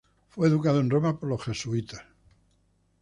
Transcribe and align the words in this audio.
Fue 0.29 0.47
educado 0.47 0.79
en 0.79 0.89
Roma 0.89 1.19
por 1.19 1.29
los 1.29 1.43
jesuitas. 1.43 2.01